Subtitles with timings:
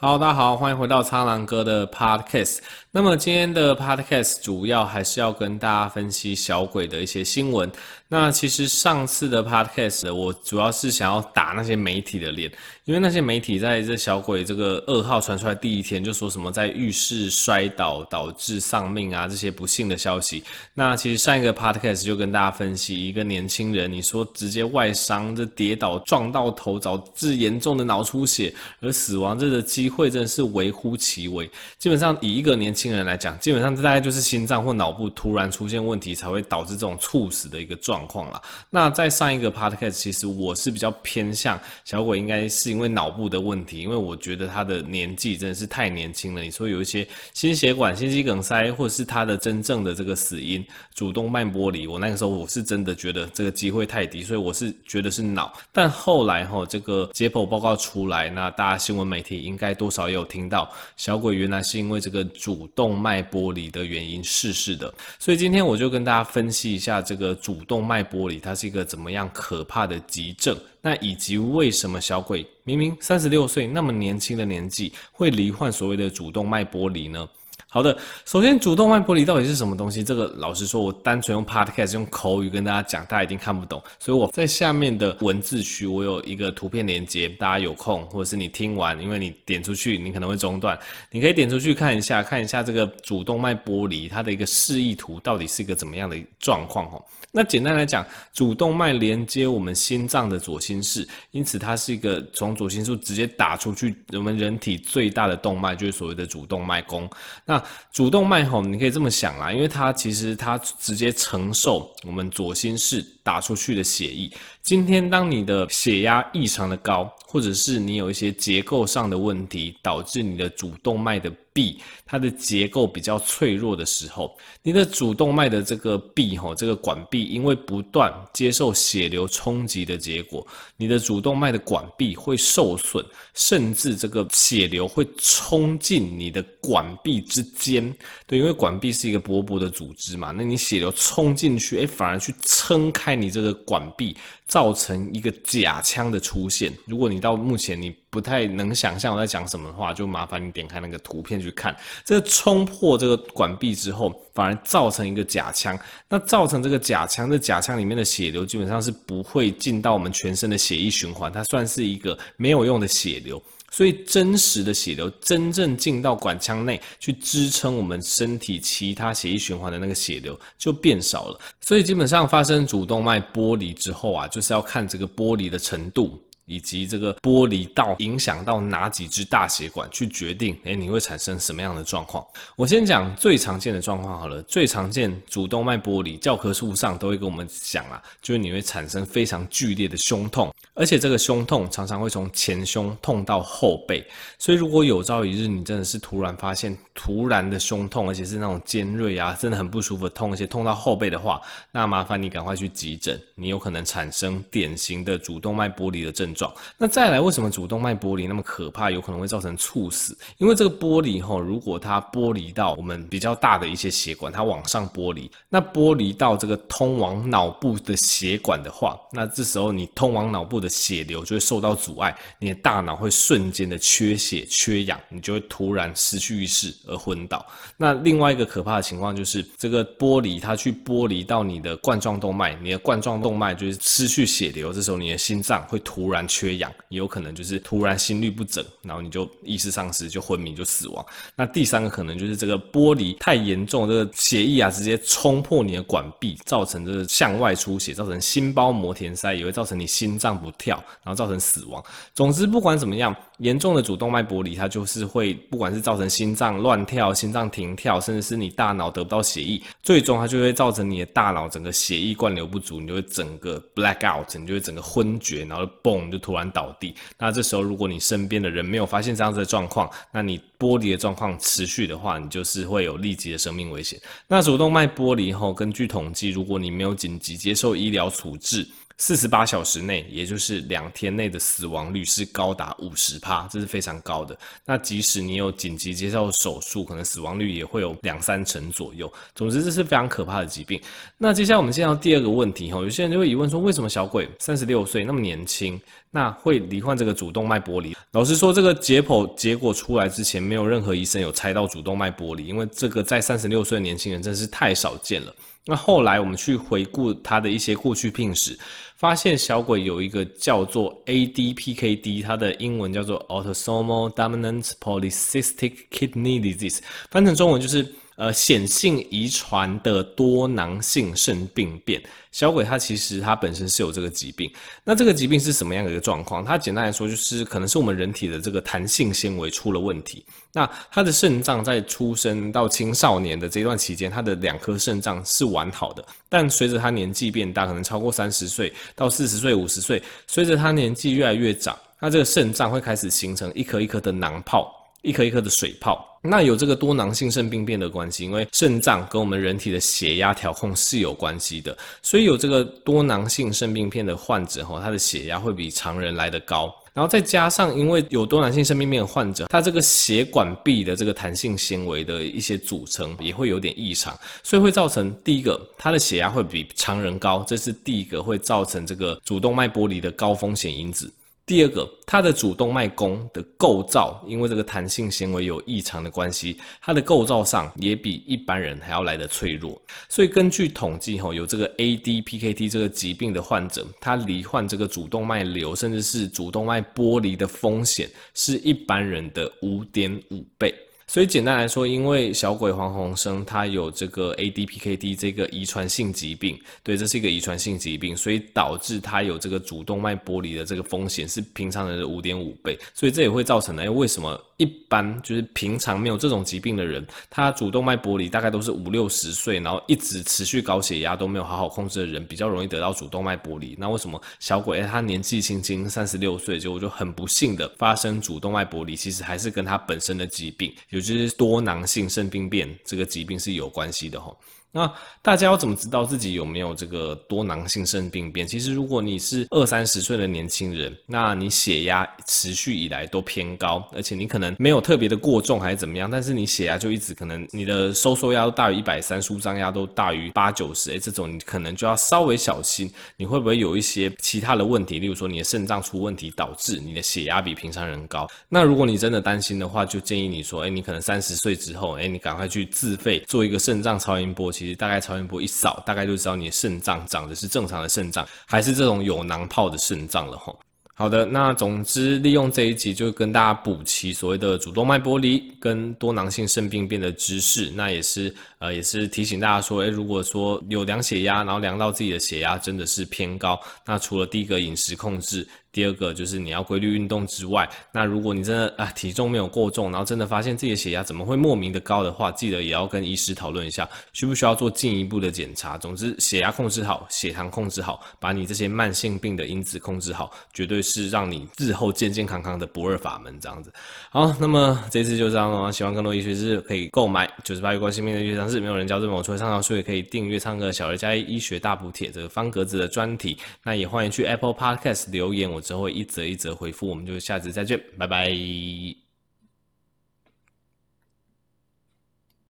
[0.00, 2.58] 好，大家好，欢迎回到苍狼哥的 Podcast。
[2.92, 7.70] 那么今天的 Podcast 主要还是要跟大家分析小鬼的一些新闻。
[8.10, 12.50] 那其实上次的 Podcast 我主要是想要打那些媒体的脸，
[12.84, 20.42] 因为那些媒体在这小鬼这个噩耗传出来第一天就说什么在浴室摔倒导致丧命啊，这些不幸的消息。
[20.72, 31.46] 那其实上一个 Podcast 就跟大家分析一个年轻人，你说直接外伤，这跌倒撞到头导致严重的脑出血而死亡，这个机会真的是微乎其微。
[31.78, 37.98] 基本上以一个年轻人来讲，基本上这大概就是心脏或脑部突然出现问题才会导致这种猝死的一个状况。
[37.98, 38.40] 状况了。
[38.70, 46.40] 那在上一个 podcast，其实我是比较偏向小鬼，应该是因为脑部的问题，因为我觉得他的年纪真的是太年轻了。
[46.40, 55.52] 你说有一些心血管、心肌梗塞，或者是他的真正的这个死因主动脉剥离，我那个时候我是真的觉得这个机会太低，所以我是觉得是脑。
[55.72, 64.92] 但后来哈，这个解剖报告出来，那大家新闻媒体应该多少也有听到，小鬼原来是因为这个主动脉剥离的原因逝世的。
[65.18, 70.58] 所以今天我就跟大家分析一下这个主动脉剥离，它是一个怎么样可怕的急症？
[70.82, 77.28] 那以及为什么小鬼明明三十六岁那么年轻的年纪，会罹患所谓的主动脉剥离呢？
[77.70, 80.02] 好的，首先主动脉剥离到底是什么东西？
[80.02, 83.82] 这个老实说，我单纯用 podcast 用口语跟大家讲，大家一定看不懂。
[83.98, 90.78] 所以我在下面的文字区，我有一个图片连接，大家有空或者是你听完，因为你点出去，你可能会中断，
[91.10, 97.04] 你可以点出去看一下，看一下这个主动脉剥离它的一个示意图到底是一个怎么样的状况哦。
[97.30, 98.02] 那简单来讲，
[98.32, 107.06] 主动脉连接我们心脏的左心室，因此它是一个从左心室直接打出去，我们人体最大的动脉就是所谓的主动脉弓。
[107.44, 107.57] 那
[107.92, 114.30] 主动脉吼，你可以这么想啦，因为它其实它直接承受我们左心室打出去的血液。
[114.62, 133.04] 今天当你的血压异常的高，或者是你有一些结构上的问题，导致你的主动脉的壁它的结构比较脆弱的时候，你的主动脉的这个壁吼，这个管壁因为不断接受血流冲击的结果，你的主动脉的管壁会受损，
[133.34, 137.94] 甚至这个血流会冲进你的管壁之间。
[138.26, 144.16] 对，因为管壁是一个薄薄的组织嘛，那你血流冲进去，哎，反而去撑开你这个管壁，
[144.46, 146.72] 造成一个假腔的出现。
[146.86, 151.76] 如果你到目前你不太能想象我在讲什么的话，就麻烦你点开那个图片去看。
[152.04, 155.78] 这个冲破这个管壁之后，反而造成一个假腔。
[156.08, 163.42] 那造成这个假腔，这假腔里面的血流基本上是不会进到我们全身的血液循环，它算是一个没有用的血流。
[163.70, 171.38] 所以真实的血流真正进到管腔内去支撑我们身体其他血液循环的那个血流就变少了。
[171.60, 176.18] 所以基本上发生主动脉剥离之后啊，就是要看这个剥离的程度。
[176.48, 182.26] 以及这个剥离到影响到哪几支大血管，去决定，诶，你会产生什么样的状况？
[182.56, 184.42] 我先讲最常见的状况好了。
[184.42, 194.02] 最常见主动脉剥离，教科书上都会跟我们讲啊，就是你会产生非常剧烈的胸痛，而且这个胸痛常常会从前胸痛到后背。
[194.38, 201.40] 所以如果有朝一日你真的是突然发现突然的胸痛，而且是那种尖锐啊，真的很不舒服的痛，而且痛到后背的话，
[201.72, 206.54] 那麻烦你赶快去急诊，你有可能产生典型的主动脉剥离的症状状。
[206.78, 210.16] 那再来，为什么主动脉剥离那么可怕，有可能会造成猝死？
[210.36, 227.44] 因为这个剥离吼，如果它剥离到我们比较大的一些血管，它往上剥离，那剥离到这个通往脑部的血管的话，那这时候你通往脑部的血流就会受到阻碍，你的大脑会瞬间的缺血缺氧，你就会突然失去意识而昏倒。
[227.76, 236.27] 那另外一个可怕的情况就是，这个剥离它去剥离到你的冠状动脉，你的冠状动脉就是失去血流，这时候你的心脏会突然。
[236.28, 241.04] 缺氧也有可能就是突然心律不整，然后你就意识丧失，就昏迷，就死亡。
[241.34, 251.82] 那第三个可能就是这个剥离太严重，这个血液啊直接冲破你的管壁，造成这个向外出血，造成心包膜填塞，也会造成你心脏不跳，然后造成死亡。
[252.14, 266.17] 总之不管怎么样，严重的主动脉剥离，它就是会不管是造成心脏乱跳、心脏停跳，甚至是你大脑得不到血液，最终它就会造成你的大脑整个血液灌流不足，你就会整个 black out，你就会整个昏厥，然后嘣就。
[266.18, 274.00] 突然倒地，那这时候如果你身边的人没有发现这样子的状况，那你剥离的状况持续的话，你就是会有立即的生命危险。
[274.26, 278.66] 那主动脉剥离后，根据统计，如果你没有紧急接受医疗处置，
[279.00, 284.36] 四十八小时内，也就是两天内的死亡率是高达五十趴，这是非常高的。
[284.64, 289.10] 那即使你有紧急接受手术，可能死亡率也会有两三成左右。
[289.36, 290.80] 总之，这是非常可怕的疾病。
[291.16, 295.80] 那接下来我们进到第二个问题哈，有些人就会疑问说，为什么小鬼三十六岁那么年轻，
[296.10, 297.96] 那会罹患这个主动脉剥离？
[298.12, 305.34] 老实说，这个解剖结果出来之前，没有任何医生有猜到主动脉剥离，因为这个在三十六岁的年轻人真是太少见了。
[305.66, 308.58] 那后来我们去回顾他的一些过去病史，
[308.96, 316.78] 发现小鬼有一个叫做 ADPKD，它的英文叫做 Autosomal Dominant Polycystic Kidney Disease，
[317.10, 317.94] 翻成中文就是。
[318.18, 324.52] 呃，显性遗传的多囊性肾病变，小鬼他其实他本身是有这个疾病。
[324.82, 326.44] 那这个疾病是什么样的一个状况？
[326.44, 330.24] 它简单来说就是可能是我们人体的这个弹性纤维出了问题。
[330.52, 344.74] 那他的肾脏在出生到青少年的这段期间，他的两颗肾脏是完好的，但随着他年纪变大，可能超过三十岁到四十岁、五十岁，随着他年纪越来越长，那这个肾脏会开始形成一颗一颗的囊泡。
[345.02, 371.08] 一颗一颗的水泡，那有这个多囊性肾病变的关系，因为肾脏跟我们人体的血压调控是有关系的，所以有这个多囊性肾病变的患者哈，他的血压会比常人来得高，然后再加上因为有多囊性肾病变的患者，他这个血管壁的这个弹性纤维的一些组成也会有点异常，所以会造成第一个，他的血压会比常人高，这是第一个会造成这个主动脉剥离的高风险因子。
[371.48, 379.80] 第二个，它的主动脉弓的构造，因为这个弹性纤维有异常的关系，它的构造上也比一般人还要来的脆弱。
[380.10, 390.74] 所以根据统计，吼，有这个 ADPKT 这个疾病的患者，他罹患这个主动脉瘤，甚至是主动脉剥离的风险，是一般人的五点五倍。
[391.10, 413.76] 所以简单来说，因为小鬼黄鸿生他有这个 ADPKD 这个遗传性疾病，对，这是一个遗传性疾病，所以导致他有这个主动脉剥离的这个风险是平常人的五点五倍，所以这也会造成呢，为什么一般就是平常没有这种疾病的人，他主动脉剥离大概都是五六十岁，然后一直持续高血压都没有好好控制的人，比较容易得到主动脉剥离。
[413.78, 418.94] 那为什么小鬼他年纪轻轻三十六岁，结果就很不幸的发生主动脉剥离？
[418.96, 420.74] 其实还是跟他本身的疾病。
[420.90, 424.36] 也就是多囊性肾病变这个疾病是有关系的吼。
[424.70, 424.92] 那
[425.22, 428.46] 大家要怎么知道自己有没有这个多囊性肾病变？
[428.46, 444.98] 其实，如果你是二三十岁的年轻人，那你血压持续以来都偏高，而且你可能没有特别的过重还是怎么样，但是你血压就一直可能你的收缩压都大于一百三，舒张压都大于八九十，诶，这种你可能就要稍微小心，你会不会有一些其他的问题？
[444.98, 448.28] 例如说你的肾脏出问题导致你的血压比平常人高。
[448.50, 454.52] 那如果你真的担心的话，就建议你说，诶，你可能三十岁之后，诶，你赶快去自费做一个肾脏超音波。
[454.58, 460.58] 其实大概超音波一扫，大概就知道你的肾脏长的是正常的肾脏，还是这种有囊泡的肾脏了吼。
[460.94, 475.46] 好的，那总之利用这一集就跟大家补齐所谓的主动脉剥离跟多囊性肾病变的知识，那也是呃也是提醒大家说，诶，如果说有量血压，然后量到自己的血压真的是偏高，那除了第一个饮食控制。
[475.78, 485.78] 第二个就是你要规律运动之外，那如果你真的啊体重没有过重，然后真的发现自己的血压怎么会莫名的高的话，记得也要跟医师讨论一下，需不需要做进一步的检查。
[485.78, 493.38] 总之，血压控制好，血糖控制好，把你这些慢性病的因子控制好，绝对是让你日后健健康康的不二法门。
[493.40, 493.72] 这样子，
[494.10, 495.70] 好，那么这次就这样了。
[495.72, 503.38] 希望更多医学知识可以购买九十八月关心病的医学常识，没有人教这么我除了畅销书，也可以订阅唱歌小儿加一医学大补帖这个方格子的专题。
[503.62, 505.62] 那也欢迎去 Apple Podcast 留言我。
[505.68, 509.07] 之后一则一则回复，我们就下次再见，拜拜。